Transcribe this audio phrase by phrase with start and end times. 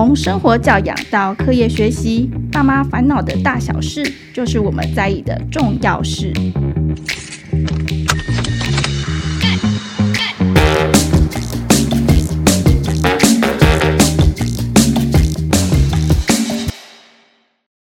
[0.00, 6.32] 从生活教养到课业学习，爸妈烦恼的大小事，就是我们在意的重要事。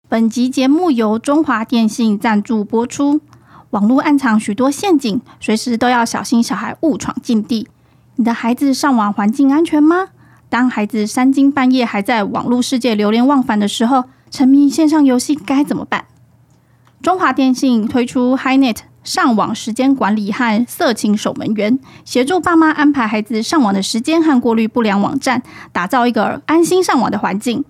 [0.09, 3.21] 本集节目由中华电信赞助播出。
[3.71, 7.69] 网络暗藏许多陷阱，随时都要小心，小孩误闯禁地。
[8.17, 10.09] 你的孩子上网环境安全吗？
[10.53, 16.05] 当孩子三更半夜还在网络世界流连忘返的时候，沉迷线上游戏该怎么办？
[17.01, 27.65] 中华电信推出 HiNet 上网时间管理和色情守门员，协助爸妈安排孩子上网的时间和过滤不良网站，打造一个安心上网的环境。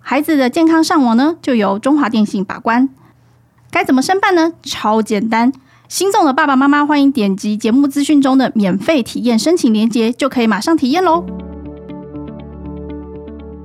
[0.00, 2.88] 孩子的健康上网呢，就由中华电信把关。
[3.70, 4.54] 该怎么申办呢？
[4.64, 5.52] 超简单，
[5.88, 11.24] 心动的爸爸妈妈欢迎点击节目资讯中的免费体验申请链接，就可以马上体验喽。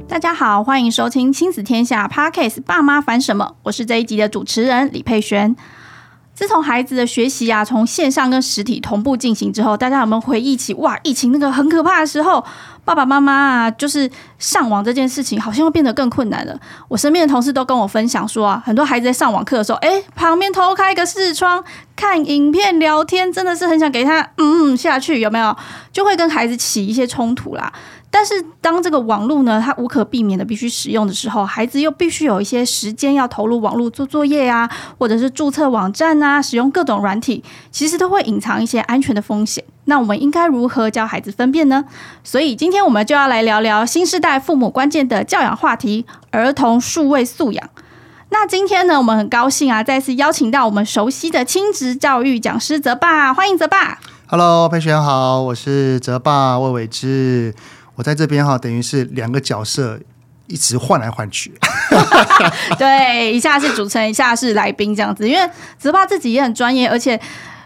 [0.09, 3.53] 大家好，欢迎收听《亲子天下》Podcast，爸妈烦什么？
[3.61, 5.55] 我是这一集的主持人李佩璇。
[6.33, 12.43] 自从孩子的学习啊，从线上跟实体同步进行之后，大家有没有回忆起哇，疫情那个很可怕的时候，
[12.83, 16.59] 爸爸妈妈啊，就是上网这件事情，好像会变得更困难了。
[16.87, 21.63] 我身边的同事都跟我分享说啊，很多孩子在上网课的时候，哎，旁边偷开一个视窗
[21.95, 25.55] 看影片聊天，真的是很想给他嗯下去，有没有？
[25.93, 27.71] 就会跟孩子起一些冲突啦。
[28.11, 39.63] 但是当这个网络呢，它无可避免的必须使用的时候，孩子又必须有一些时间要投入网络做作业啊，或者是注册网站啊，使用各种软体，其实都会隐藏一些安全的风险。
[39.85, 41.85] 那我们应该如何教孩子分辨呢？
[42.23, 47.69] 所以今天我们就要来聊聊新世代父母关键的教养话题——儿童数位素养。
[48.31, 53.99] 那今天呢，我们很高兴啊，再次邀请到我们熟悉的亲职教育讲师泽爸，欢迎泽爸。
[54.27, 57.55] Hello，佩璇好，我是泽爸魏伟志。
[57.99, 59.99] 我在这边哈，等于是两个角色
[60.47, 61.51] 一直换来换去。
[62.79, 65.27] 对，一下是主持人，一下是来宾这样子。
[65.27, 67.19] 因为泽爸自己也很专业，而且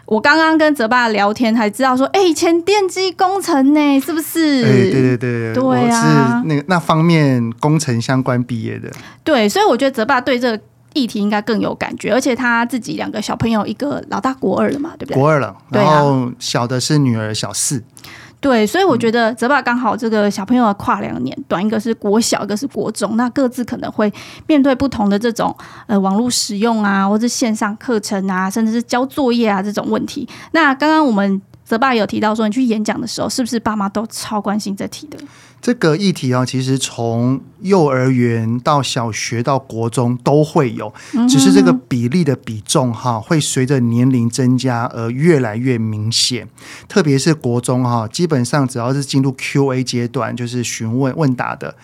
[0.06, 4.64] 我刚刚跟泽爸聊天才知道说，哎，以前电机工程呢，是不是？
[4.64, 8.90] 哎，对对对，对啊，是那个那方面工程相关毕业的。
[9.22, 10.60] 对，所以我觉得泽爸对这个
[10.94, 15.14] 议题应该更有感觉，而且他自己两个小朋友，一个老大国二了嘛，对不对？
[15.14, 17.84] 国二了，然后小的是女儿小四。
[18.44, 24.12] 对，所以我觉得泽爸刚好这个小朋友的跨两年，短一个是国小，一个是国中，那各自可能会
[24.46, 25.56] 面对不同的这种
[25.86, 30.28] 呃网络使用啊，或者线上课程啊，甚至是交作业啊这种问题。
[30.52, 35.16] 那刚刚我们泽爸有提到说，你去演讲的时候，是不是爸妈都超关心这题的？
[35.64, 40.92] 这个议题啊，其实从幼儿园到小学到国中都会有，
[41.26, 46.46] 只是这个比例的比重哈，会随着年龄增加而越来越明显。
[46.86, 51.74] 特别是国中哈，基本上只要是进入 Q&A 阶段，就是询问问答的，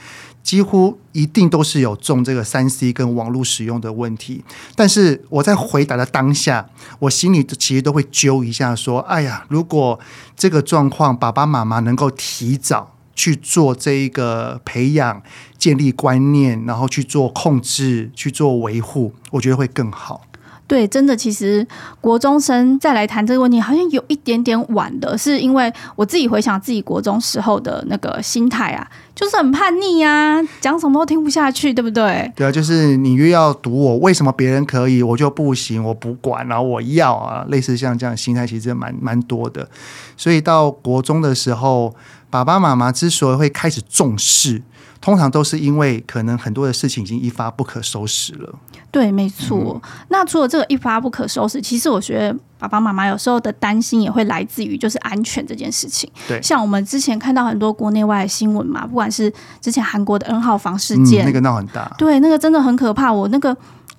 [0.43, 4.45] 几乎一定都是有中这个三 C 跟网络使用的问题。
[4.77, 6.69] 但是我在回答的当下，
[6.99, 9.99] 我心里其实都会揪一下，说：哎呀，如果
[10.37, 12.90] 这个状况爸爸妈妈能够提早。
[13.15, 15.22] 去做这一个培养、
[15.59, 20.22] 建立观念，然后去做控制、去做维护，我觉得会更好。
[20.66, 21.66] 对，真的，其实
[22.00, 32.31] 国中生再来谈这个问题，好像有一点点晚的，是因为我自己回想自己国中时候的那个心态啊，就是很叛逆啊，讲什么都听不下去，对不对？
[32.37, 39.69] 对啊，就是你越要堵我，为什么别人可以，我就不行，我不管，然后我要啊，类似像这样心态，其实蛮蛮多的。
[40.16, 41.93] 所以到国中的时候。
[42.31, 44.63] 爸爸妈妈之所以会开始重视，
[45.01, 48.55] 通常都是因为可能很多的事情已经一发不可收拾了。
[48.93, 49.81] 对，没错。
[49.83, 56.11] 嗯、那除了这个一发不可收拾，其实我觉得爸爸妈妈有时候的担心也会来自于就是安全这件事情。
[56.29, 63.12] 对，像我们之前看到很多国内外的新闻嘛，不管是之前韩国的 N 号房事件，嗯、那个闹很大，对，那个真的很可怕。
[63.12, 63.57] 我那个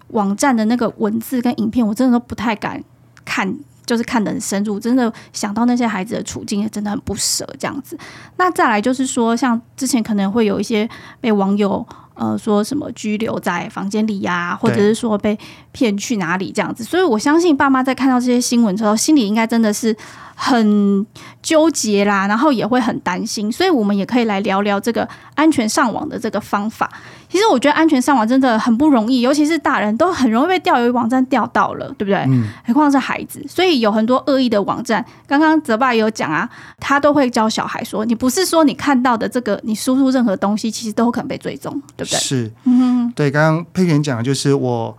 [0.09, 2.81] 网站的那个文字跟影片，我真的都不太敢
[3.23, 3.53] 看。
[3.85, 7.97] 就是看得很深入，真的想到那些孩子的处境，也真的很不舍这样子。
[8.37, 15.37] 那再来就是说，像之前可能会有一些被网友呃说什么拘留在房间里呀、或者是说被
[15.71, 16.83] 骗去哪里这样子。
[16.83, 19.95] 所以我相信爸妈在看到这些新闻之后，心里应该真的是。
[20.33, 21.05] 很
[21.43, 26.89] 纠结啦，然后也会很担心，所以我们也可以来聊聊这个安全上网的这个方法。
[27.31, 32.17] 其实我觉得安全上网真的很不容易，尤其是大人都很容易被钓鱼网站钓到了，对不对？
[32.27, 32.43] 嗯。
[32.67, 35.03] 何况是孩子，所以有很多恶意的网站。
[35.25, 43.31] 刚刚泽爸也有讲啊，他都会教小孩说：“你不是说你看到的这个，你输入任何东西，其实都有可能被追踪，对不对？”是，嗯，对。
[43.31, 44.95] 刚刚佩璇讲的就是我。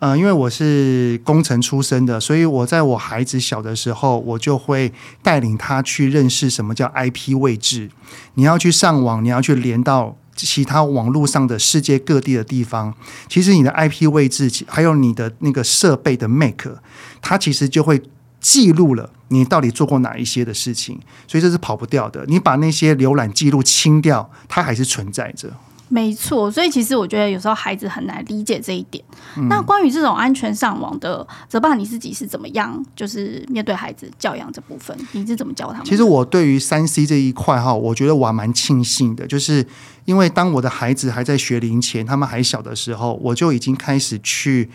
[0.00, 4.92] 嗯，因为我是工程出身的，所以我在我孩子小的时候，我就会
[5.22, 7.88] 带领他去认识什么叫 IP 位置。
[8.34, 12.94] 你要去上网，你要去连到其他网络上的世界各地的地方，
[13.28, 16.78] 其实你的 IP 位置，还有你的那个设备的 Make，
[17.22, 18.02] 它其实就会
[18.40, 22.24] 记录了你到底做过哪一些的事情，所以这是跑不掉的。
[22.26, 25.50] 你把那些浏览记录清掉，它还是存在着。
[25.94, 29.04] 没错，所以其实我觉得有时候孩子很难理解这一点。
[29.36, 32.84] 嗯、那关于这种安全上网的，泽爸你自己是怎么样？
[32.96, 35.86] 就是面对孩子教养这部分，你是怎么教他们？
[35.86, 39.64] 其实我对于三 C 这一块哈，我觉得我还蛮庆幸的，就是
[40.04, 44.68] 因为当我的孩子还在学龄前，他们还小的时候，我就已经开始去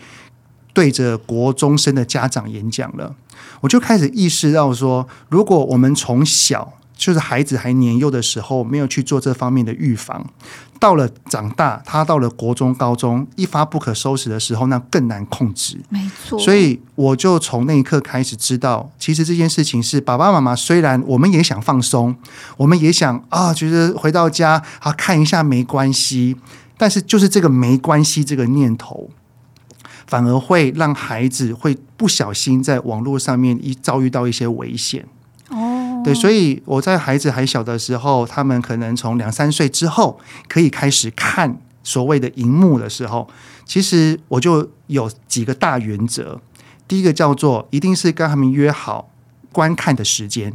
[0.72, 3.14] 对着国中生的家长演讲了。
[3.60, 10.22] 我就开始意识到说，如果我们从小就是孩子还年幼的时候，没有去做这方面的预防。
[10.78, 15.78] 到了长大，他到了国中、高中，一发不可收拾的时候，那更难控制。
[15.88, 22.14] 没错，所以我就从那一刻开始知道，其实这件事情是爸爸妈妈虽然我们也想放松，
[22.58, 26.36] 我们也想啊，觉得回到家啊看一下没关系，
[26.76, 29.08] 但是就是这个没关系这个念头，
[30.06, 35.06] 反而会让孩子会不小心在网络上面一遭遇到一些危险。
[36.02, 40.18] 对，所以我在孩子还小的时候，他们可能从两三岁之后
[40.48, 43.28] 可以开始看所谓的荧幕的时候，
[43.64, 46.40] 其实我就有几个大原则。
[46.88, 49.10] 第一个叫做，一定是跟他们约好
[49.52, 50.52] 观看的时间。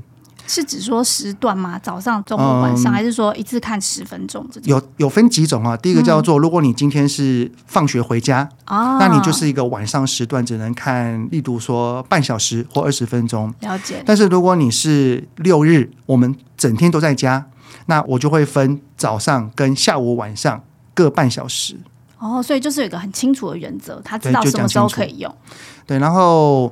[0.47, 1.80] 是指说时段吗？
[1.80, 4.45] 早上、中午、晚上，嗯、还是说一次看十分钟？
[4.63, 5.75] 有有分几种啊？
[5.75, 13.53] 第一个叫做，如果你今天是放学回家，嗯、那你就是一个晚上时段，只能看，例如说半小时或二十分钟。
[13.62, 14.03] 了解。
[14.06, 17.45] 但是如果你是六日，我们整天都在家，
[17.88, 20.63] 那我就会分早上跟下午、晚上
[20.94, 21.75] 各半小时。
[22.19, 25.36] 哦，所以就是有一个很清楚的原则，他知道什么时候可以用。
[25.88, 26.71] 对，然后。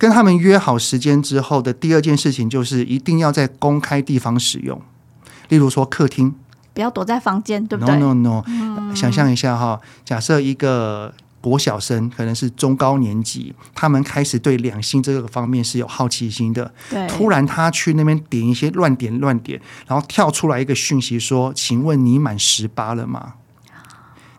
[0.00, 4.80] 跟他们约好时间之后的第二件事情，就是一定要在公开地方使用，
[5.50, 6.34] 例如说客厅，
[6.72, 11.12] 不要躲在房间，对不对？No No No，嗯，想象一下哈，假设一个
[11.42, 23.34] 国小生可能是中高年级，他们开始对两性这个方面是有好奇心的，对，突然他去那边点一些乱点乱点，然后跳出来一个讯息说：“请问你满十八了吗？”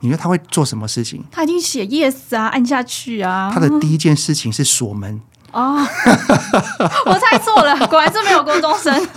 [0.03, 1.23] 你觉得他会做什么事情？
[1.29, 3.51] 他已经写 yes 啊，按下去啊。
[3.53, 5.21] 他的第一件事情是锁门。
[5.51, 5.77] 哦，
[7.05, 9.07] 我猜错了，果然是没有高中生。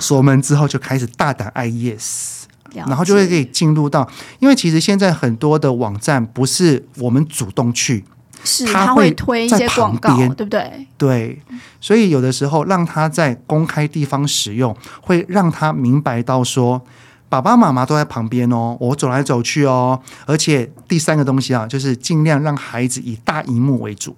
[0.00, 2.42] 锁门之后就开始大胆按 yes，
[2.74, 4.08] 然后就会可以进入到，
[4.40, 8.04] 因为其实现在很多的网站不是我们主动去，
[8.44, 10.86] 是他会推一些广告，对不对？
[10.96, 11.42] 对，
[11.80, 16.82] 所以有的时候让他在公开地方使用，会让他明白到说，
[17.28, 24.16] 爸爸妈妈都在旁边哦，我走来走去哦，而且第三个东西啊，就是尽量让孩子以大荧幕为主。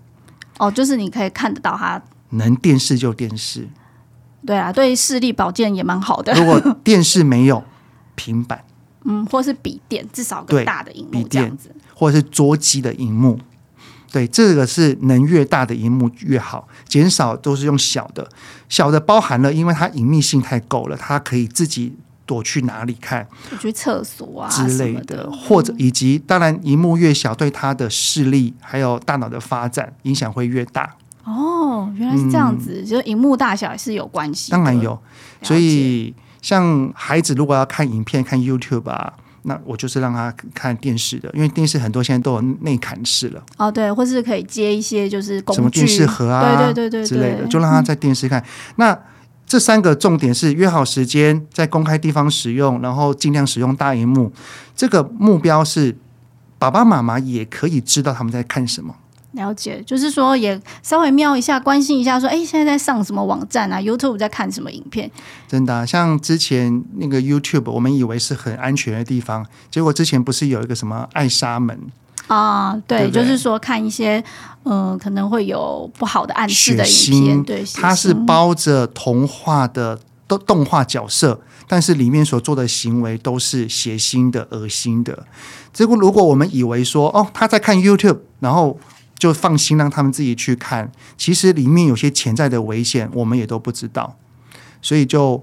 [0.60, 3.66] 哦，就是你可以看得到它，能电视就电视，
[4.46, 6.34] 对啊，对视力保健也蛮好的。
[6.34, 7.64] 如果 电视没有，
[8.14, 8.62] 平板，
[9.04, 13.40] 嗯，或是笔电，至少个大的荧幕这样子，或者是桌机的荧幕，
[14.12, 18.28] 对，这个是能越大的荧幕越好，减少都是用小的，
[18.68, 21.96] 小的包含了，因为它隐秘性太够了，它可以自己。
[22.30, 23.26] 躲去哪里看？
[23.58, 30.94] 去厕所啊之类的，或者以及当然，荧幕越小，对他的视力还有大脑的发展影响会越大。
[31.24, 34.52] 哦，原来是这样子，嗯、就荧幕大小是有关系。
[34.52, 34.96] 当然有，
[35.42, 39.12] 所以像孩子如果要看影片、看 YouTube 啊，
[39.42, 43.42] 那我就是让他看电视的，因为电视很多现在都有内嵌式了。
[43.56, 48.40] 哦，对，或是可以接一些就是什么电视盒啊，对对对对之类的，就让他在电视看。
[48.40, 48.44] 嗯、
[48.76, 48.98] 那
[49.50, 54.30] 这三个重点是约好时间，在公开地方使用，然后尽量使用大荧幕。
[54.76, 55.98] 这个目标是
[56.56, 58.94] 爸爸妈妈也可以知道他们在看什么。
[59.32, 65.10] 了解，就是说也稍微瞄一下，关心一下，说，哎，现在在上什么网站啊？YouTube 在看什么影片？
[65.48, 71.76] 真的啊，像之前那个 YouTube，我们以为是很安全的地方，结果之前不是有一个什么爱莎门？
[72.30, 74.22] 啊，对，对对，就是说看一些，
[74.62, 85.26] 嗯、呃，可能会有不好的暗示的影片，对，它是包着童话的动动画角色，但是里面所做的行为都是血腥的、恶心的。
[85.72, 88.78] 结果，如果我们以为说，哦，他在看 YouTube，然后
[89.18, 94.16] 就放心让他们自己去看，其实里面有些潜在的危险，我们也都不知道，
[94.80, 95.40] 所以就。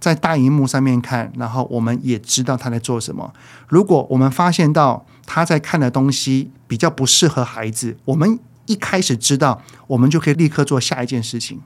[0.00, 3.30] 在大荧幕上面看，然后我们也知道他在做什么。
[3.68, 11.60] 如果我们发现到他在看的东西比较不适合孩子，我们一开始知道，我们就可以立刻做下一件事情，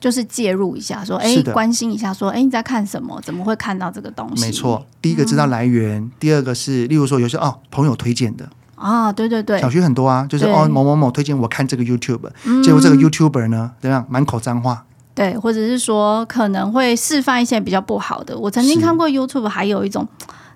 [0.00, 3.20] 就是介入一下，说：“哎，关心一下，说：哎，你在看什么？
[3.20, 12.30] 怎么会看到这个东西？”没错，第一个知道来源，嗯、第二个是，例如说有些哦朋友推荐的啊，对对对，小学很多啊，就是哦某某某推荐我看这个 YouTube，
[12.64, 14.86] 结果这个 YouTuber 呢，怎样满口脏话。
[15.14, 18.38] 对，或者是说可能会示范一些比较不好的。
[18.38, 20.08] 我曾经看过 YouTube，还有一种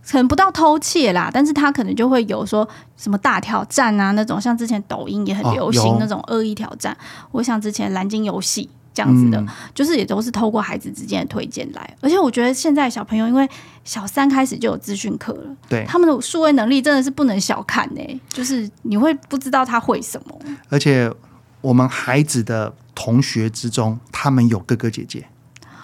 [0.08, 6.96] 可能不到偷窃啦，但是他可能就会有说什么大挑战啊那种，像之前抖音也很流行、哦、那种恶意挑战。
[7.32, 11.96] 我想之前蓝鲸游戏这样子的，嗯、就是也都是透过孩子之间的推荐来。
[12.00, 13.48] 而且我觉得现在小朋友因为
[13.84, 18.20] 小三开始就有资讯课了，对他们的数位能力真的是不能小看呢、欸。
[18.28, 21.12] 就是你会不知道他会什么，而且
[21.60, 25.26] 我们孩子的同学之中，他们有哥哥姐姐。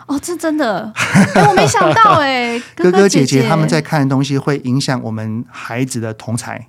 [0.06, 6.66] 哦，这真的，欸、我没想到哎， 哥哥姐姐他们在看的东西会影响我们孩子的同才，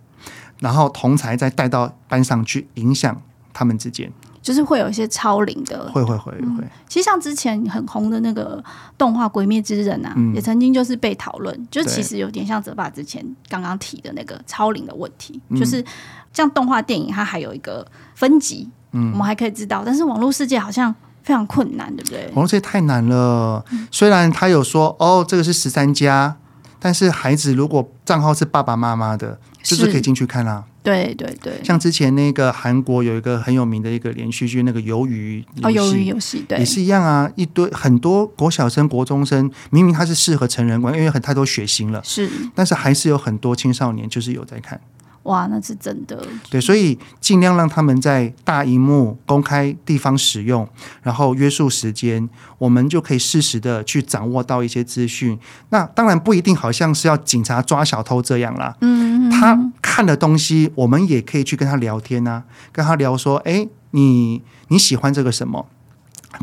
[0.60, 3.22] 然后同才再带到班上去影响
[3.52, 4.12] 他们之间，
[4.42, 6.63] 就是会有一些超龄的，会会会会、嗯。
[6.88, 8.63] 其实像之前很红的那个
[8.98, 15.84] 动画《鬼灭之刃》啊、嗯，也曾经就是被讨论，就其实有点像泽爸之前刚刚提的那个超龄的问题，就是
[16.32, 17.86] 像动画电影它还有一个
[18.16, 20.94] 分级，嗯，我们还可以知道，但是网络世界好像。
[21.24, 22.25] 非常困难，对不对？
[22.34, 23.63] 网络这太难了。
[23.92, 26.36] 虽然他有说哦，这个是十三家，
[26.80, 30.65] 但是孩子如果账号是爸爸妈妈的，是不是可以进去看啊？
[30.84, 31.62] 对对对。
[31.63, 37.32] 像之前那个韩国有一个很有名的一个连续剧，那个鱿鱼哦，鱿鱼游戏，对，也是一样啊。
[37.36, 44.82] 一堆很多国小生、国中生，明明他是适合成人观，因为很太多血腥了，是，但是还是有很多青少年就是有在看。
[45.24, 46.22] 哇，那是真的。
[46.50, 50.68] 对，所以尽量让他们在大荧幕公开地方使用，
[51.01, 55.39] 然后约束时间，我们就可以适时的去掌握到一些资讯。
[55.70, 58.75] 那当然不一定，好像是要警察抓小偷这样啦。
[58.82, 65.65] 嗯，他看的东西，我们也可以去跟他聊天啊，跟他聊说，哎，你你喜欢这个什么？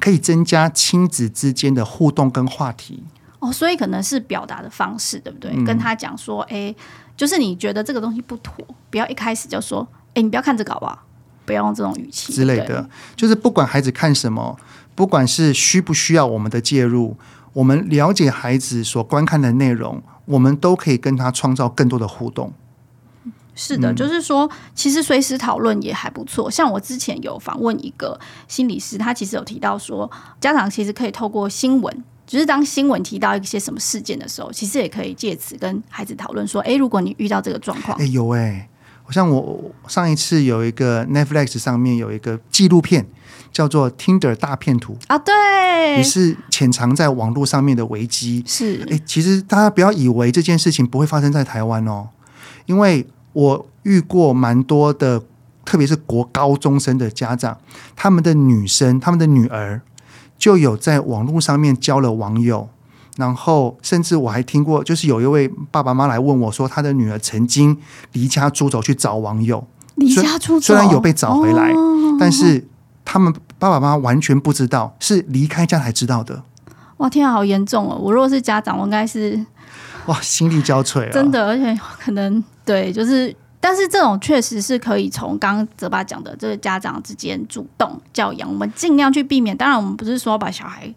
[0.00, 3.02] 可以增加亲子之间的互动跟话题。
[3.40, 5.50] 哦，所以可能是表达的方式，对不对？
[5.54, 6.74] 嗯、跟他讲说，哎。
[7.20, 9.86] 就是你觉得这个东西不妥，不要一开始就说
[10.16, 10.98] ：“哎，你不要看这个好不好？”
[11.44, 12.88] 不要用这种语气之类的。
[13.14, 14.58] 就是不管孩子看什么，
[14.94, 17.18] 不管是需不需要我们的介入，
[17.52, 22.54] 我们了解孩子所观看的内容，我们都可以跟他创造更多的互动。
[23.54, 26.50] 是的，嗯、就是说，其实随时讨论也还不错。
[26.50, 30.10] 像我之前有访问一个心理师，他其实有提到说，
[30.40, 32.02] 家长其实可以透过新闻。
[32.30, 38.68] 就是当新闻提到一些什么事件的时候，其实也可以借此跟孩子讨论说：“哎，如果你遇到这个状况，哎，有哎，
[39.02, 43.04] 好像我上一次有一个 Netflix 上面有一个纪录片，
[43.50, 48.44] 叫做《Tinder 大骗徒》啊，对，也是潜藏在网络上面的危机。
[48.46, 52.10] 是，哎，其实大家不要以为这件事情不会发生在台湾哦，
[52.66, 55.20] 因为我遇过蛮多的，
[55.64, 57.58] 特别是国高中生的家长，
[57.96, 59.82] 他们的女生，他们的女儿。
[60.40, 62.68] 就有在网络上面交了网友，
[63.16, 67.76] 然后甚至我还听过，就是有一位爸爸妈妈来问我说，他的女儿曾经
[68.12, 69.62] 离家出走去找网友，
[69.96, 72.66] 离家出走，虽然有被找回来，哦，但是
[73.04, 76.42] 他们爸爸妈妈完全不知道，是离开家才知道的。
[76.96, 77.98] 哇，天啊，好严重哦！
[78.00, 79.38] 我如果是家长，我应该是
[80.06, 83.36] 哇，心力交瘁啊，真的，而且可能对，就是。
[83.62, 89.54] 但是这种确实是可以从刚刚泽爸讲的这个家长之间主动教养，我们尽量去避免。
[89.54, 90.92] 当然，我们不是说把小孩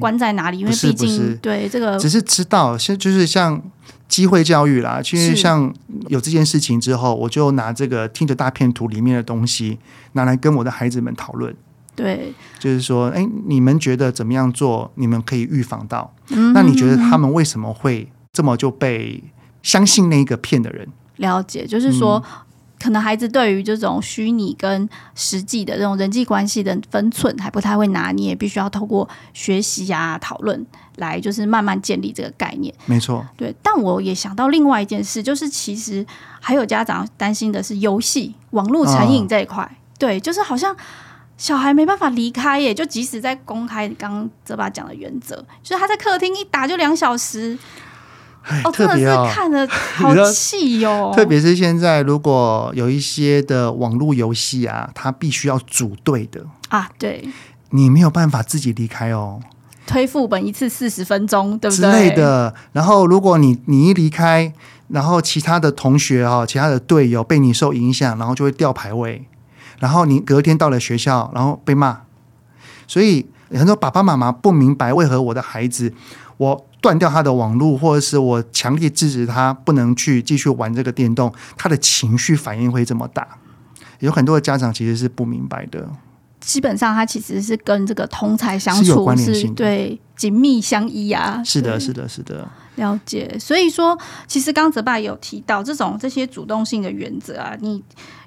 [0.00, 3.62] 关在哪里，嗯、因为毕竟对这个只是知道，现就是像
[4.08, 5.00] 机会教育啦。
[5.00, 5.72] 其实像
[6.08, 9.78] 有这件事情之后，我就拿这个 Tinder 大片图里面的东西
[10.14, 11.54] 拿来跟我的孩子们讨论。
[11.94, 14.90] 对，就是说，哎，你们觉得怎么样做？
[14.96, 16.12] 你们可以预防到。
[16.30, 19.22] 嗯、那你觉得他们为什么会这么就被
[19.62, 20.88] 相信那个骗的人？
[21.18, 22.40] 了解，就是说，嗯、
[22.80, 32.72] 可能孩子对于这种虚拟跟实际的这种人际关系的分寸还不太会拿捏，必须要透过学习啊、讨论来，就是慢慢建立这个概念。
[32.86, 33.54] 没错，对。
[33.62, 36.06] 但我也想到另外一件事，就是其实
[36.40, 39.62] 还有家长担心的是游戏、网络成瘾这一块。
[39.64, 40.76] 哦、对，就是好像
[41.36, 47.58] 小孩没办法离开耶，就即使在公开刚刚泽爸讲的原则，就是他在客厅一打就两小时。
[48.64, 51.12] 哦，特别是看了 好气哟！
[51.14, 57.28] 特别是现在，如果有一些的网络游戏啊，它必须要组队的啊，对，
[57.70, 59.40] 你没有办法自己离开哦。
[59.86, 61.82] 推副本一次四十分钟，对不对？
[61.84, 62.54] 之类的。
[62.72, 64.50] 然后，如果你你一离开，
[64.88, 69.26] 然后其他的同学哦，其他的队友被你受影响，然后就会掉排位，
[69.78, 72.00] 然后你隔天到了学校，然后被骂。
[72.86, 75.92] 所以很多爸爸妈妈不明白为何我的孩子
[76.38, 76.64] 我。
[76.80, 83.26] 断掉他的网络，或者是我强烈制止他不能去继续玩这个电动，他的情绪反应会这么大。
[84.00, 85.88] 有很多的家长其实是不明白的。
[86.40, 91.42] 基本上，他其实是跟这个同才相处是对，紧密相依啊。
[91.44, 92.48] 是的，是的，是的。
[92.76, 93.36] 了解。
[93.40, 97.82] 所以说，其实刚泽爸有提到这种这些主动性的原则啊，你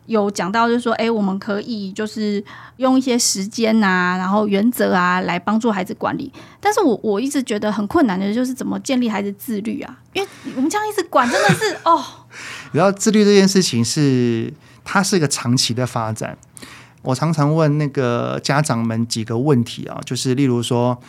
[0.06, 2.44] 有讲到，就是说，哎，我们可以就是
[2.78, 6.32] 用一些时间啊，然后原则啊，来帮助孩子管理。
[6.60, 10.00] 但是我我一直觉得很困难的，就是怎么建立孩子自律啊？
[10.14, 12.04] 因为我们这样一直管，真的是哦。
[12.74, 14.54] 然后自律这件事情是，
[14.84, 16.38] 它是一个长期的发展。
[17.04, 21.00] 我常常问那个家长们几个问题啊，就是例如说。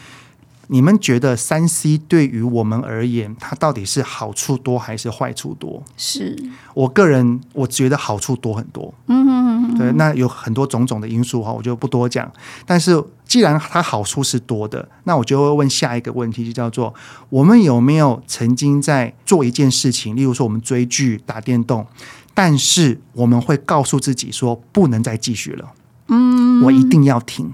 [0.72, 5.82] 你们觉得三 C 对于我们而言，它到底是好处多还是坏处多？
[5.98, 6.34] 是
[6.72, 8.94] 我个人我觉得好处多很多。
[9.06, 12.32] 嗯哼哼，对，那有很多种种的因素哈，我就不多讲。
[12.64, 16.94] 但是既然它好处是多的，那我就会问下一个问题，就叫做
[17.28, 21.86] 我们有没有曾经在做一件事情，例如说我们追剧、打电动，
[22.32, 25.72] 但是我们会告诉自己说不能再继续了。
[26.08, 27.52] 嗯，我一定要停。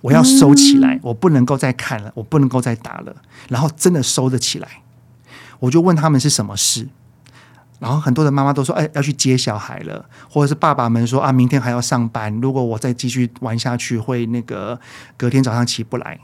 [0.00, 3.14] 我要收起来，我不能够再看了，我不能够再打了。
[3.48, 4.68] 然后真的收得起来，
[5.58, 6.88] 我就问他们是什么事。
[7.80, 14.80] 然后很多的妈妈都说：“哎，要去接小孩了。”或者是爸爸们说：“啊，明天还要上班，如果我再继续玩下去，会那个
[15.16, 16.18] 隔天早上起不来。”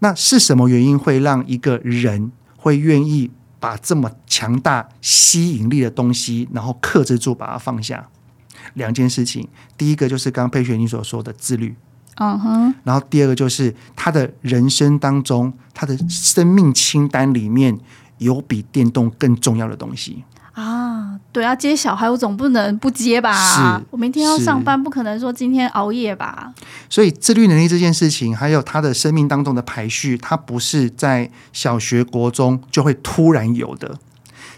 [0.00, 8.08] 那是什么原因会让一个人会愿意把这么强大吸引力的东西，然后克制住，把它放下？
[8.72, 11.74] 两件事情，第一个就是刚刚佩雪你所说的自律。
[12.22, 17.78] 嗯哼，然后第二个就是他的人生当中，他的生命清单里面
[18.18, 20.22] 有比电动更重要的东西
[20.52, 21.18] 啊。
[21.32, 23.32] 对啊，接小孩我总不能不接吧？
[23.32, 26.52] 是，我明天要上班，不可能说今天熬夜吧？
[26.88, 33.96] 所以自律能力这件事情，还有他的生命当中的排序，他不是在小学、国中就会突然有的，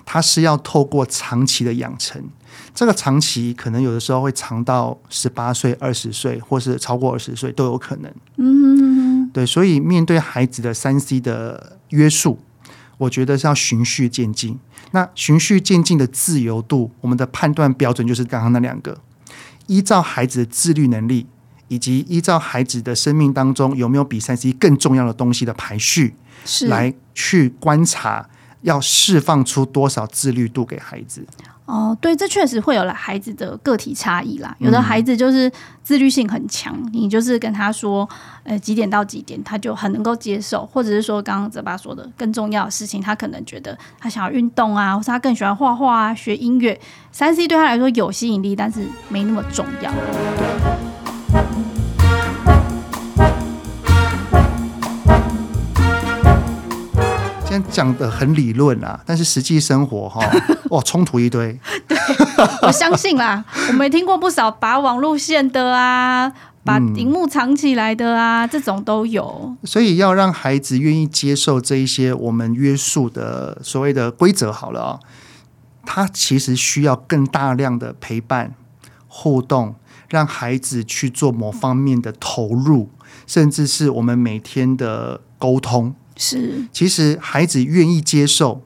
[0.05, 2.23] 他是要透过长期的养成。
[2.75, 8.13] 这个长期可能有的时候会长到十八岁、二十岁，或是超过二十岁都有可能。
[8.37, 12.39] 嗯，对，所以面对孩子的三 C 的约束，
[12.99, 14.59] 我觉得是要循序渐进。
[14.93, 18.99] 那循序渐进的自由度，我们的判断标准就是刚刚那两个：
[19.67, 21.27] 依照孩子的自律能力，
[21.69, 28.29] 以及依照孩子的生命当中有没有比三 C 更重要的东西的排序，是来去观察
[28.63, 31.25] 要释放出多少自律度给孩子。
[31.65, 34.55] 哦，对，这确实会有了孩子的个体差异啦。
[34.59, 35.51] 有的孩子就是
[35.83, 38.07] 自律性很强，嗯、你就是跟他说，
[38.43, 46.79] 呃，几点到几点，他就很能够接受；或者是说，刚刚泽爸说的更重要的事情，他可能觉得他想要运动啊，或是他更喜欢画画啊、学音乐。
[47.13, 49.91] 三 C 对他来说有吸引力，但是没那么重要。
[51.33, 51.72] 现
[57.73, 60.21] 讲的很理论啊，但是实际生活哈，
[60.71, 61.59] 哇，冲突一堆。
[61.89, 61.99] 对，
[62.63, 66.31] 我相信啦， 我们也听过不少拔网路线的啊，
[66.63, 69.57] 把荧幕藏起来的啊，嗯，这种都有。
[69.65, 75.01] 所以要让孩子愿意接受这一些我们约束的所谓的规则，好了啊，
[75.87, 78.55] 他其实需要更大量的陪伴、
[79.09, 79.75] 互动，
[80.11, 82.91] 让孩子去做某方面的投入，
[83.27, 85.95] 甚至是我们每天的沟通。
[86.23, 88.63] 是，其实孩子愿意接受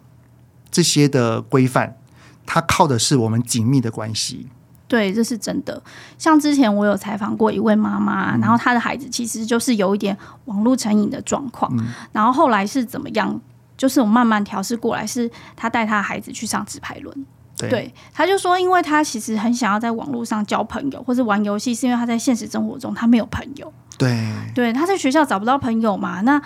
[0.71, 1.97] 这些的规范，
[2.45, 4.47] 他靠的是我们紧密的关系。
[4.87, 5.83] 对，这是真的。
[6.19, 10.14] 像之前我有采访过一位妈妈，嗯、然后她的孩子其实就是有一点
[10.45, 13.40] 网络成瘾的状况，嗯、然后后来是怎么样？
[13.79, 17.27] 就是我慢慢调试过来，是她带她的孩子去上直排轮。
[17.57, 23.73] 对，对，他就说，因为他其实很想要在网络上交朋友或者玩游戏，是因为他在现实生活中他没有朋友。
[23.97, 24.14] 对，
[24.55, 26.40] 对，他在学校找不到朋友嘛，那。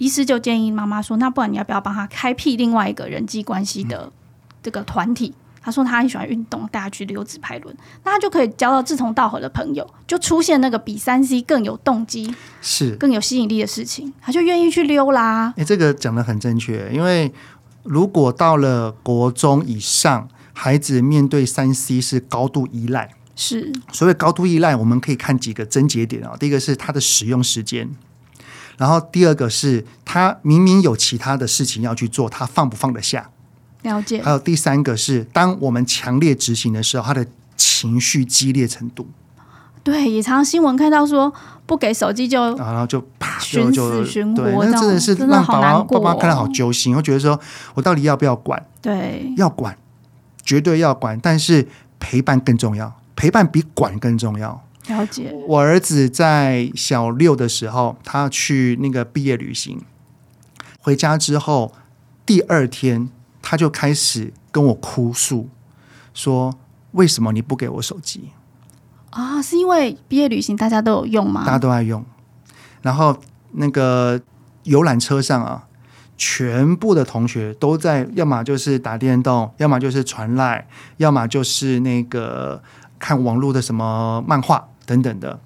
[0.00, 4.10] 医师就建议妈妈说：“那不然你要不要帮他开辟另外一个人际关系的
[4.62, 15.52] 这个团体？”他说他很喜欢运动，带他去溜直排轮，那他就可以交到志同道合的朋友，就出现那个比三 C 更有动机、是更有吸引力的事情，他就愿意去溜啦。
[15.58, 17.30] 哎，这个讲的很正确，因为
[17.82, 26.34] 如果到了国中以上，孩子面对三 C 是高度依赖，是所谓高度依赖，我们可以看几个症结点啊。
[26.40, 27.90] 第一个是他的使用时间。
[28.80, 33.28] 然后第二个是他明明有其他的事情要去做，他放不放得下？
[33.82, 34.22] 了解。
[34.22, 37.26] 还有第三个是，当我们强烈执行的时候，他的
[37.58, 39.06] 情绪激烈程度。
[39.82, 41.30] 对，也常常新闻看到说
[41.66, 47.38] 不给手机就，然后就啪寻死寻活，对，那真的是让爸爸爸爸看了好揪心，会觉得说
[47.74, 48.66] 我到底要不要管？
[48.80, 49.76] 对，要管，
[50.42, 54.62] 绝对要管，但是陪伴更重要，陪伴比管更重要。
[54.90, 55.32] 了解。
[55.46, 59.80] 我儿子在小六的时候，他去那个毕业旅行，
[60.80, 61.72] 回家之后
[62.26, 63.08] 第二天
[63.40, 65.48] 他就开始跟我哭诉，
[66.12, 66.54] 说
[66.92, 68.30] 为什么你不给我手机？
[69.10, 71.44] 啊，是因为毕业旅行大家都有用吗？
[71.46, 72.04] 大家都爱用。
[72.82, 73.16] 然后
[73.52, 74.20] 那个
[74.64, 75.66] 游览车上啊，
[76.16, 82.62] 全部的同学都在，要么就是打电动，要么就是传赖，要么就是那个。
[83.02, 85.40] 看网络的什么漫画等等的。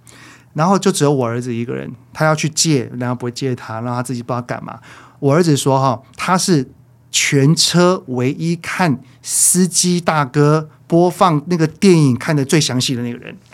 [0.55, 4.79] 然后就只有我儿子一个人，他要去借，然后不会借他，让他自己不知道干嘛。
[5.18, 6.70] 我儿子说：“哈，他是
[7.11, 13.37] 全车唯一看司机大哥播放那个电影看的最详细的那个人。”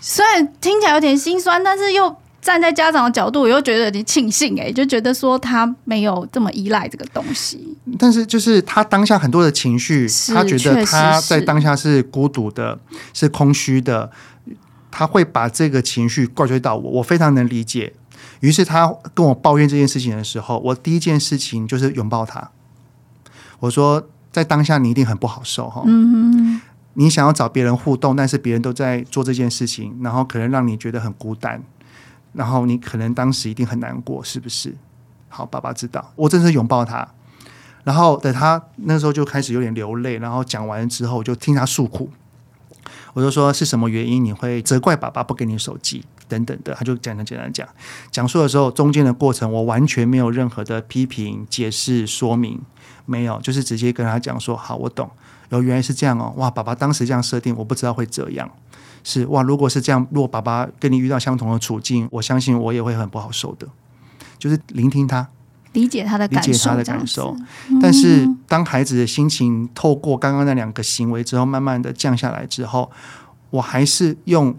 [0.00, 2.16] 虽然听起来有点心酸，但是又
[2.46, 7.76] 站在家长的角度，我又觉得有点庆幸哎，就觉得说他没有这么依赖这个东西。
[7.98, 12.78] 但是就是他当下很多的情绪，他觉得他在当下是孤独的，
[13.12, 14.08] 是空虚的，
[14.92, 17.92] 他会把这个情绪怪罪到我，我非常能理解。
[18.38, 22.52] 于是他跟我抱怨这件事情的时候，我第一件事情就是拥抱他。
[23.58, 26.60] 我说，在当下你一定很不好受哈，嗯，
[26.94, 31.60] 你想要找别人互动，但是别人都在做这件事情，然后可能让你觉得很孤单，
[32.36, 34.76] 然后你可能当时一定很难过，是不是？
[35.28, 37.08] 好，爸爸知道，我真是拥抱他。
[37.82, 42.10] 然后等他那时候就开始有点流泪，然后讲完之后就听他诉苦。
[43.14, 46.04] 我就说，是什么原因你会责怪爸爸不给你手机？
[46.28, 47.66] 等等的，他就简单简单讲。
[48.10, 52.60] 讲述的时候，中间的过程我完全没有任何的批评、解释、说明，
[53.06, 55.08] 没有，就是直接跟他讲说，好，我懂，
[55.48, 58.50] 然后原来是这样哦，哇，爸爸当时这样设定，我不知道会这样，
[59.08, 63.68] 是哇，如果是这样，如果爸爸跟你遇到相同的处境，我相信我也会很不好受的，
[64.36, 65.28] 就是聆听他。
[65.74, 67.36] 理解他的感受，理解他的感受。
[67.80, 72.90] 但是，当孩子的心情透过刚刚那两个行为之后，慢慢的降下来之后，
[73.50, 74.56] 我还是用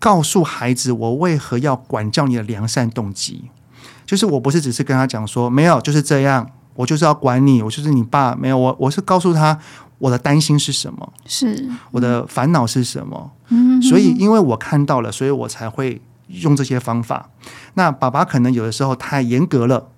[0.00, 3.44] 告诉孩子我为何要管教你的良善动机。
[4.04, 8.34] 就是我不是只是跟他讲说没有就是这样，我就是要管你，我就是你爸。
[8.34, 9.56] 没有我，我是告诉他
[9.98, 13.30] 我的担心是什么，是我的烦恼是什么。
[13.48, 17.30] 嗯，所以因为我看到了，所以我才会用这些方法。
[17.74, 19.88] 那爸爸可能有的时候太严格了。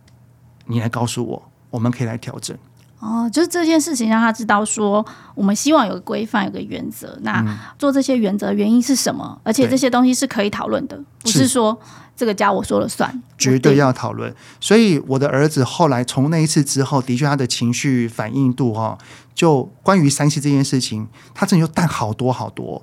[0.67, 2.57] 你来告诉我，我们可以来调整。
[3.01, 7.19] 哦，就是这件事情让他知道说，我们希望有个规范，有个原则。
[7.23, 7.45] 那
[7.77, 9.41] 做这些原则原因是什么？
[9.43, 11.77] 而且这些东西是可以讨论的，不是说
[12.15, 14.33] 这个家我说了算，绝对要讨论。
[14.61, 18.97] 所以我的儿子后来从那一次之后，的确他的情绪反应度哈，
[19.35, 22.83] 就关于三 C 这件事情，他真的就淡好多好多。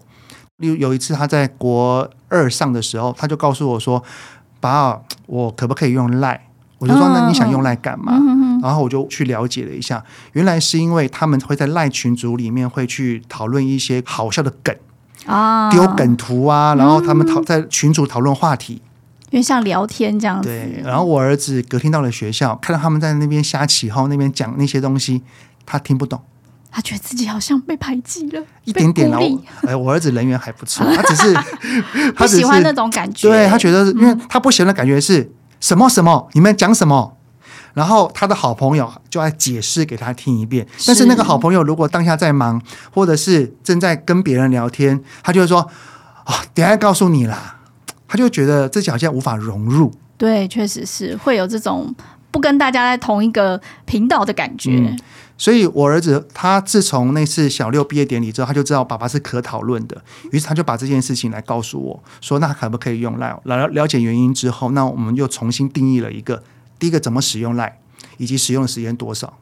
[0.57, 4.03] 例如有一次他在国二上的时候，他就告诉我说
[4.59, 6.39] ：“爸，我可不可以用 Line？”
[6.79, 8.13] 我就说，那你想用赖干嘛？
[8.17, 8.59] 嗯？
[8.61, 14.75] 然后我就去了解了一下，原来是因为他们会在赖群组里面会去讨论一些好笑的梗
[15.27, 18.81] 啊，丢梗图啊，然后他们讨在群组讨论话题，
[19.29, 20.49] 因为像聊天这样子。
[20.49, 25.21] 对，然后我儿子隔天到了学校，看到他们在那边瞎起哄，那边讲那些东西，
[25.67, 26.19] 他听不懂，
[26.71, 29.09] 他觉得自己好像被排挤了，一点点。
[29.09, 31.33] 然后， 哎，我儿子人缘还不错，他只是
[32.15, 35.31] 他喜欢那种感觉，对他觉得，因为他不喜欢的感觉是。
[35.59, 36.29] 什么什么？
[36.33, 37.17] 你们讲什么？
[37.73, 40.67] 然后他的好朋友就来解释给他听一遍。
[40.85, 42.61] 但是那个好朋友如果当下在忙，
[42.93, 45.61] 或者是正在跟别人聊天，他就会说
[46.25, 47.55] ：“啊、哦，等下告诉你啦。”
[48.07, 49.91] 他就觉得自己好像无法融入。
[50.15, 51.91] 对，确实是会有这种
[52.29, 54.77] 不跟大家在同一个频道的感觉。
[54.77, 54.99] 嗯
[55.37, 66.41] 所以，我儿子他自从那次小六毕业典礼之后，他就知道爸爸是可讨论的，于是他就把这件事情来告诉我说：“那可不可以用 LINE？” 了了解原因之后，那我们又重新定义了一个
[66.79, 67.73] 第一个怎么使用 LINE，
[68.17, 69.37] 以及使用的时间多少。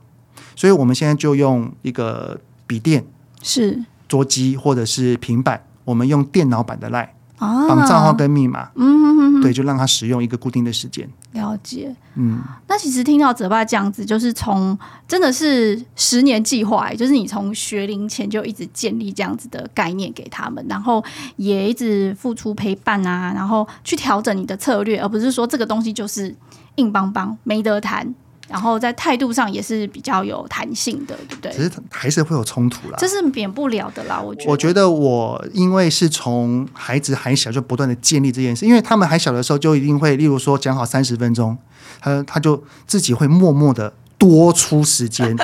[0.56, 3.06] 所以我们现在就用一个笔电、
[3.42, 7.08] 是桌机或者是平板，我们用电脑版的 LINE。
[7.38, 11.08] 绑账号跟密码，嗯对，就让他使用一个固定的时间。
[11.34, 21.04] 了解，嗯，那其实听到泽爸这样子，就是从真的是十年计划，就是你从学龄前就一直建立这样子的概念给他们，然后
[21.36, 26.34] 也一直付出陪伴啊，然后去调整你的策略，而不是说这个东西就是
[26.76, 28.16] 硬邦邦没得谈。
[28.48, 31.52] 然后在态度上也是比较有弹性的，对不对？
[31.52, 34.22] 只是还是会有冲突啦，这是免不了的啦。
[34.22, 41.58] 我觉得，我觉得我因为是从孩子还小就不断的建立这件事，因为他们还小的时候就一定会，例如说讲好三十分钟，
[42.00, 45.36] 他他就自己会默默的多出时间，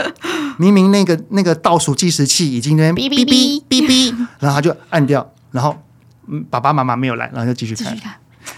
[0.58, 5.76] 明明那个那个倒数计时器已经在哔哔哔哔哔， 然后他就按掉，然后
[6.26, 7.94] 嗯爸爸妈妈没有来，然后就继续看，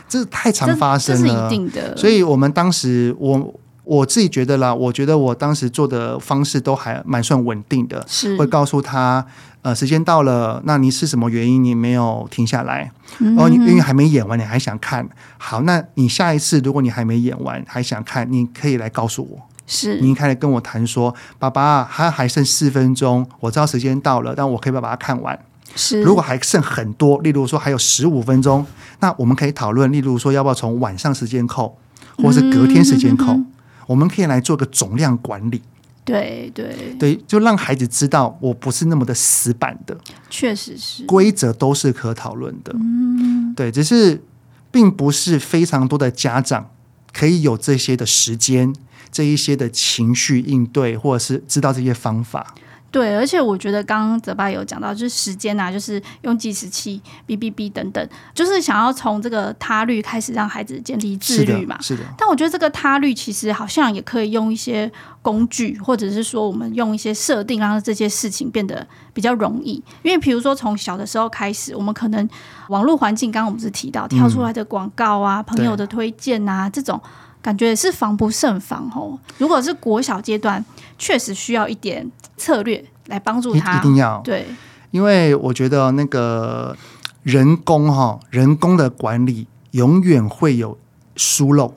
[0.08, 1.96] 这是太常发生了，一定的。
[1.96, 3.54] 所以我们当时我。
[3.88, 9.24] 我自己觉得啦，我觉得我当时做的方式都还蛮算稳定的，是会告诉他，
[9.62, 12.92] 呃，时间到了，那你是什么原因你没有停下来？
[13.20, 15.08] 嗯、哦，你因为还没演完，你还想看？
[15.38, 25.38] 好，那你下一次如果你还没演完还想看，你可以来告诉我，是你开始跟我谈说，爸爸他还剩四分钟，我知道时间到了，但我可以把它看完。
[25.74, 28.66] 是，如果还剩很多，例如说还有十五分钟，
[29.00, 31.78] 那我们可以讨论，例如说要不要从晚上时间扣，
[32.18, 33.24] 或是隔天时间扣。
[33.24, 33.54] 嗯哼哼哼
[33.88, 35.62] 我们可以来做个总量管理，
[36.04, 36.94] 对对。
[36.98, 39.98] 对，就让孩子知道我不是那么的死板的，
[40.28, 41.04] 确实是。
[41.06, 42.72] 规则都是可讨论的。
[42.74, 44.22] 嗯，对，只是
[44.70, 46.70] 并不是非常多的家长
[47.12, 48.74] 可以有这些的时间，
[49.10, 52.54] 这一些的情绪应对，或者是知道这些方法。
[52.90, 61.78] 对，而且我觉得刚刚泽爸有讲到，就是时间啊，就是用计时器、哔哔哔等等，就是想要从这个他律开始让孩子建立自律嘛。
[61.82, 62.02] 是的。
[62.02, 62.14] 是的。
[62.16, 69.82] 但我觉得这个他律其实好像也可以用一些工具，或者是说我们用一些设定，让这些事情变得比较容易。
[70.02, 72.26] 因为比如说从小的时候开始，我们可能
[72.68, 76.98] 网络环境，刚刚我们是提到跳出来的广告啊、嗯、朋友的推荐啊这种。
[77.40, 79.18] 感觉是防不胜防哦。
[79.38, 80.64] 如果是国小阶段，
[80.98, 83.78] 确实需要一点策略来帮助他。
[83.78, 84.46] 一定要对，
[84.90, 86.76] 因为我觉得那个
[87.22, 90.78] 人工哈，人工的管理永远会有
[91.16, 91.74] 疏漏，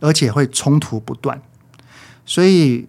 [0.00, 1.40] 而且会冲突不断，
[2.24, 2.88] 所以。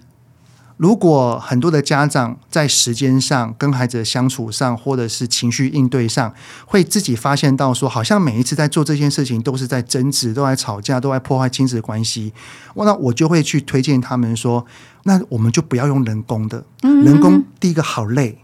[0.78, 6.34] 如果很多的家长在时间上跟孩子的相处上，或者是情绪应对上，
[6.66, 12.34] 会自己发现到说，好像每一次在做这件事情都是在争执，都在吵架，都在破坏亲子关系。
[12.76, 14.66] 那我就会去推荐他们说，
[15.04, 18.40] 那我们就不要用人工的，人工第一个好累，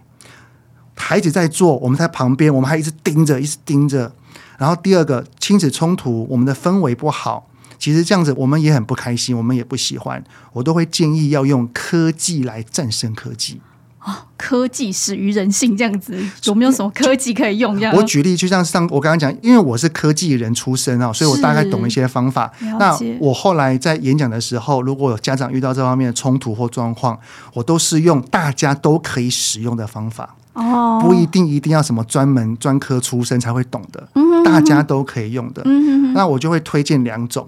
[0.95, 4.13] 孩子在做，我们在旁边，我们还一直盯着，一直盯着。
[4.57, 7.47] 然后第二个亲子冲突，我们的氛围不好。
[7.81, 10.23] 其实这样子我们也很不开心，我们也不喜欢。
[10.53, 13.59] 我都会建议要用科技来战胜科技。
[14.03, 17.73] 哦，科技始于人性，这样子有没有什么科技可以用？
[17.79, 22.51] 这样我举例，就像上我刚刚讲，因为我是科技人出身啊，所以我大概懂一些方法。
[22.77, 27.19] 那我后来在演讲的时候，如果有家长遇到这方面的冲突或状况，
[27.55, 30.35] 我都是用大家都可以使用的方法。
[30.53, 35.63] 哦，不一定一定要什么专门专科出身才会懂的，嗯、大家都可以用的。
[35.65, 37.47] 嗯、那我就会推荐两种。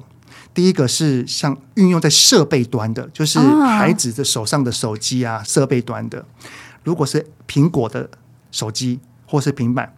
[0.54, 6.26] 第一个是像运用在设备端的，就是孩子的手上的手机啊，设备端的。
[6.84, 8.10] 如果是苹果的
[8.52, 9.94] 手机或是平板，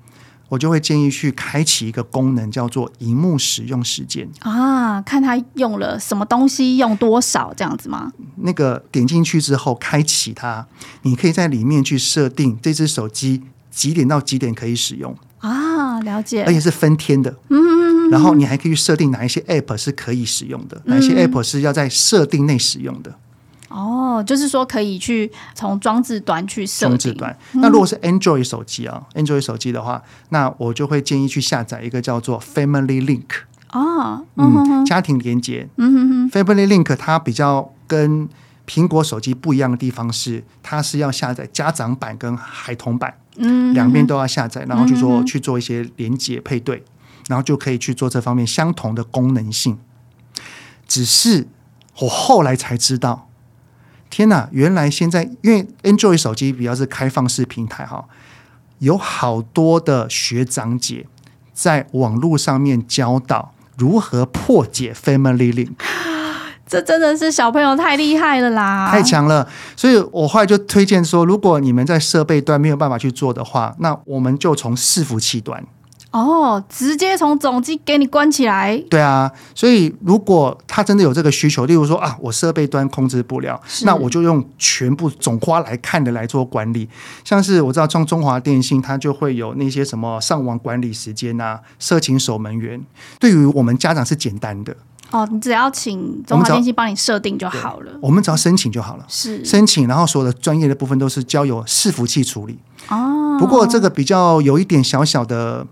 [0.47, 8.13] 我就会建议去开启一个功能，叫做荧幕使用时间啊，看他用了什么东西，用多少这样子吗？
[8.37, 10.67] 那个点进去之后，开启它，
[11.01, 13.41] 你可以在里面去设定这只手机
[13.71, 18.09] 几点到几点可以使用啊，了解，而且是分天的，嗯。
[18.09, 23.13] 然后你还可以去设定哪一些 App 是可以使用的，嗯、哪些 App 是要在设定内使用的。
[23.67, 26.97] 哦，就是说可以去从装置端去设定。
[26.97, 27.37] 装置端。
[27.53, 33.23] 那如果是 Android 手机啊、嗯、，Android 手机的话，那我就会建议去下载一个叫做 Family Link。
[33.71, 35.67] 哦，嗯，家庭连接。
[35.77, 36.31] 嗯哼哼。
[36.31, 38.29] Family Link 它比较跟
[38.67, 46.83] 苹果手机不一样的地方是，它是要下载家长版跟孩童版，嗯，两边都要下载，然后去做、嗯、去做一些连接配对。
[47.27, 49.79] 然后就可以去做这方面相同的功能性，
[50.87, 51.47] 只是
[52.01, 53.27] 我后来才知道，
[54.11, 54.47] 天哪！
[54.51, 58.05] 原来现在因为 Android 手机比较是开放式平台哈，
[58.77, 61.07] 有好多的学长姐
[61.51, 65.73] 在网络上面教导如何破解 Family Link，
[66.67, 69.47] 这真的是小朋友太厉害了啦，太强了！
[69.75, 75.63] 所以我后来就推荐说，如果你们在设备端没有办法去做的话，那我们就从伺服器端。
[76.11, 78.81] 哦，直接从总机给你关起来。
[78.89, 86.87] 对啊，所以如果他真的有这个需求，例如说啊，我设备端控制不了，那我就用全部总花来看的来做管理。
[87.25, 92.81] 像是我知道，像中华电信，它就会有那些什么上网管理时间啊、色情守门员。
[93.19, 94.73] 对于我们家长是简单的
[95.15, 97.91] 哦，你只要请中华电信帮你设定就好了。
[98.01, 102.59] 我们只要申请就好了，是申请，然后所有的专业的部分都是交由伺服器处理。
[102.89, 105.65] 哦，不过这个比较有一点小小的。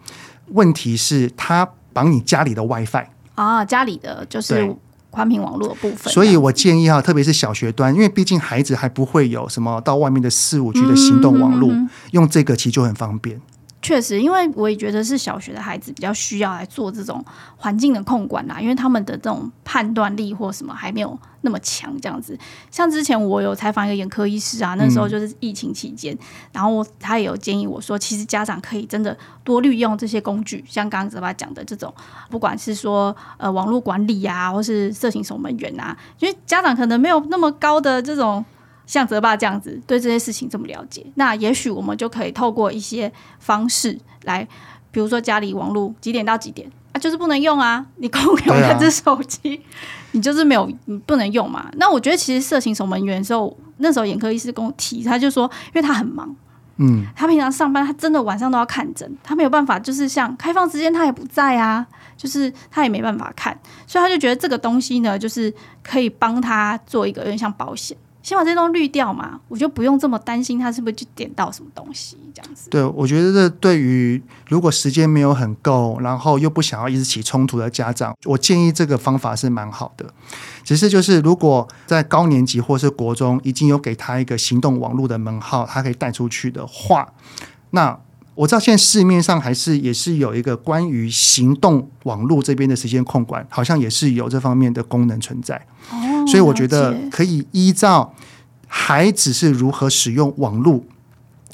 [0.50, 4.76] 问题是，它绑你家里的 WiFi 啊，家里的就是
[5.10, 6.14] 宽频网络的部分。
[6.14, 13.42] 所以我建议哈，特别是小学端，因为毕竟孩子还不会有什么到外面的四五 G 的行动网络，嗯嗯嗯，用这个其实就很方便。
[13.84, 17.24] 确实，因为我也觉得是小学的孩子比较需要来做这种
[17.58, 21.94] 环境的控管啦，因为他们的这种判断力或什么还没有那么强。
[22.00, 22.40] 这样子，
[22.72, 26.20] 像之前我有采访一个眼科医师啊，那时候就是疫情期间，嗯、
[26.54, 31.94] 然后他也有建议我说，其实家长可以真的多利用这些工具，像刚刚泽爸讲的这种，
[32.30, 38.46] 不管是说呃网络管理啊，或是色情守门员啊，因为家长可能没有那么高的这种。
[38.86, 44.48] 像泽爸这样子对这些事情这么了解，那也许我们就可以透过一些方式来，
[44.92, 49.64] 比如说家里网络几点到几点啊，就是不能用啊，你供给我那只手机，啊、
[50.12, 51.72] 你就是没有，你不能用嘛。
[51.78, 56.36] 那我觉得其实色情守门员的时候，那时候眼科医师跟我提，他就说，因为他很忙，
[56.78, 67.98] 嗯，他平常上班，他真的晚上都要看诊，他没有办法，就是像开放时间他也不在啊，就是他也没办法看，所以他就觉得这个东西呢，就是可以帮他做一个有点像保险。
[68.24, 72.70] 先把这东西滤掉嘛，我就不用这么担心他是不是就点到什么东西这样子。
[72.70, 80.12] 对，我觉得这对于如果时间没有很够，然后又不想要一直起冲突的家长，我建议这个方法是蛮好的。
[80.64, 87.14] 只是就是如果在高年级或是国中已经有给他一个行动网络的门号，他可以带出去的话，
[87.72, 88.00] 那
[88.36, 95.56] 我知道现在市面上还是也是有一个关于行动网络这边的时间控管，好像也是有这方面的功能存在。
[95.92, 98.14] 哦，所以我觉得可以依照
[98.68, 100.84] 孩子是如何使用网络，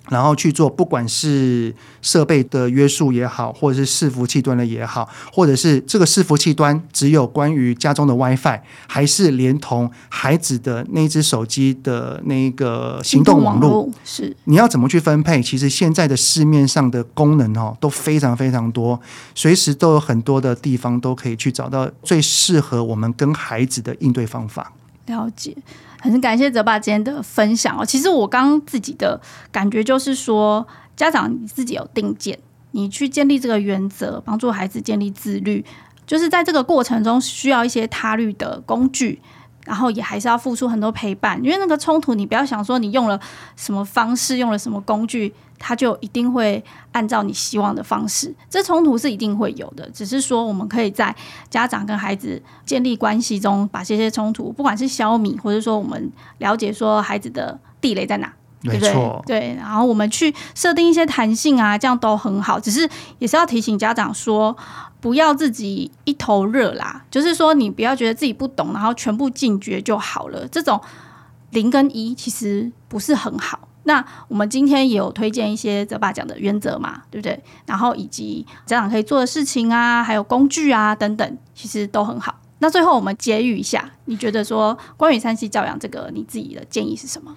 [0.10, 15.42] 然后去做，不管是设备的约束也好，或者是伺服器端的也好，或者是这个伺服器端只有关于家中的 WiFi，还是连同孩子的那只手机的那个行动网络，是你要怎么去分配？
[15.42, 19.00] 其实现在的市面上的功能哦都非常非常多，
[19.36, 24.74] 随时都有很多的地方都可以去找到最适合我们跟孩子的应对方法。
[25.06, 25.56] 了解。
[26.00, 27.86] 很感谢泽爸今天的分享哦。
[27.86, 29.20] 其实我刚自己的
[29.52, 32.40] 感觉就是说，家长你自己有定见，
[32.72, 35.64] 你去建立这个原则，帮助孩子建立自律，
[36.06, 39.22] 就是在这个过程中需要一些他律的工具。
[39.70, 43.20] 然后也还是要付出很多陪伴，因为那个冲突，你不要想说你用了
[43.56, 48.34] 什么方式，用了什么工具，它就一定会按照你希望的方式。
[48.50, 51.16] 这冲突是一定会有的，只是说我们可以在
[51.52, 58.34] 家长跟孩子建立关系中，把这些冲突，不管是消弭，或者说我们了解说孩子的地雷在哪。
[58.62, 58.94] 对不对？
[59.26, 62.60] 对，然后我们去设定一些弹性啊，这样都很好。
[62.60, 64.54] 只是也是要提醒家长说，
[65.02, 67.06] 不要自己一头热啦。
[67.10, 70.48] 就是说，你不要觉得自己不懂，然后全部禁绝就好了。
[70.48, 70.80] 这种
[71.52, 73.68] 零跟一其实不是很好。
[73.84, 77.42] 那我们今天也有推荐一些泽爸讲的原则嘛，对不对？
[77.66, 82.40] 然后以及家长可以做的事情啊，还有工具啊等等，其实都很好。
[82.60, 87.34] 那最后我们结语一下，你觉得说关于山西教养这个，你自己的建议是什么？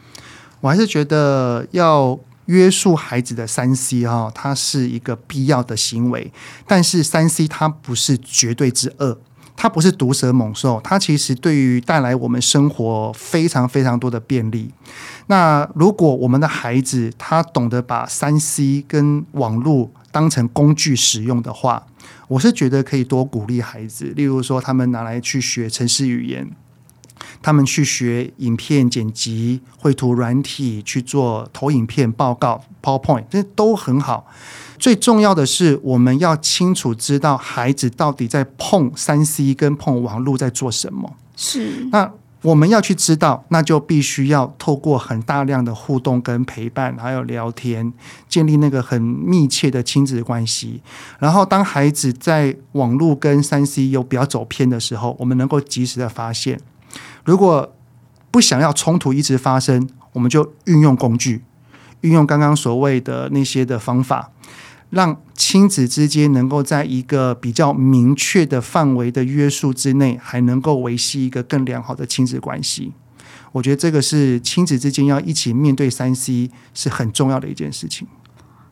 [0.61, 6.33] 我还是觉得要约束孩子的三 C 哈，它是一个必要的行为。
[6.66, 9.20] 但是三 C 它不是绝对之恶，
[9.57, 14.72] 它不是毒蛇猛兽，它其实对于带来我们生活非常非常多的便利。
[15.28, 21.87] 那如果我们的孩子他懂得把三 C 跟网络当成工具使用的话，
[22.28, 26.50] 我是觉得可以多鼓励孩子，例如说他们拿来去学程式语言。
[27.41, 34.27] 他们去学影片剪辑、绘图软体，去做投影片报告、PowerPoint，这都很好。
[34.79, 41.15] 最重要的是，我们要清楚知道孩子到底在碰三 C 跟碰网络在做什么。
[41.37, 41.87] 是。
[41.93, 42.11] 那
[42.43, 47.93] 我们要去知道，那就必须要透过很大量的互动跟陪伴，还有聊天，
[48.29, 50.83] 建立那个很密切的亲子关系。
[51.21, 56.61] 然后，当孩子在网络跟三 C 有比较走偏的时候，我们能够及时的发现。
[57.24, 57.74] 如果
[58.31, 61.44] 不想要冲突一直发生，我们就运用工具，
[62.00, 64.31] 运用刚刚所谓的那些的方法，
[64.90, 72.92] 让亲子之间能够在一个比较明确的范围的约束之内，还能够维系一个更良好的亲子关系。
[73.52, 78.09] 我觉得这个是亲子之间要一起面对三 C 是很重要的一件事情。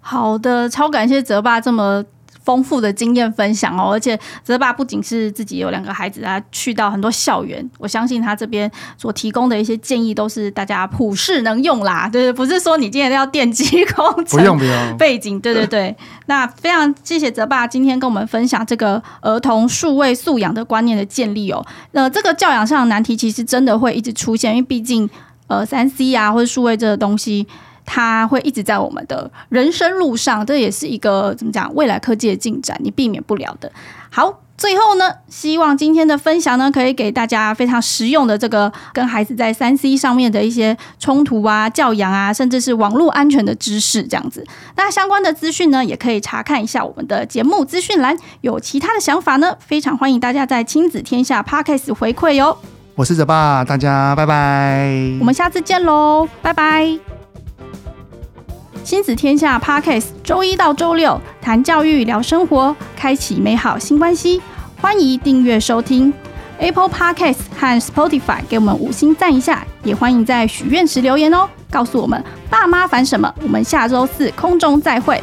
[0.01, 2.05] 好的，超感谢泽爸这么。
[2.51, 12.09] 丰富的经验分享哦，而且泽爸不仅是自己有两个孩子，啊去到很多校园，我相信他这边所提供的一些建议都是大家普适能用啦。
[12.11, 15.97] 对对，不是说你今天要电机工程，不用不用背景，对对对。
[16.27, 21.65] 那非常谢谢泽爸今天跟我们分享这个儿童数位素养的观念的建立哦。
[21.93, 25.09] 那这个教养上的难题其实真的会一直出现，因为毕竟
[25.47, 27.47] 呃三 C 啊或者数位这个东西。
[27.93, 31.75] 它会一直在我们的人生路上，这也是一个怎么讲？
[31.75, 33.69] 未来科技的进展，你避免不了的。
[34.11, 44.47] 好，最后呢，希望今天的分享呢，可以给大家非常实用的这个跟孩子在三 C 上面的一些冲突啊、教养啊，甚至是网络安全的知识，这样子。
[44.77, 48.17] 那相关的资讯呢，也可以查看一下我们的节目资讯栏。
[48.43, 52.57] 有其他的想法呢，非常欢迎大家在亲子天下 Podcast 回馈哟。
[52.95, 54.93] 我是泽爸，大家拜拜。
[55.19, 57.20] 我们下次见喽，拜拜。
[58.83, 64.41] 亲子天下 Podcast，周一到周六谈教育、聊生活，开启美好新关系。
[64.81, 66.13] 欢迎订阅收听
[66.59, 69.65] Apple Podcast 和 Spotify，给我们五星赞一下。
[69.85, 73.33] 也欢迎在许愿池留言哦，告诉我们爸妈烦什么。
[73.43, 75.23] 我们下周四空中再会。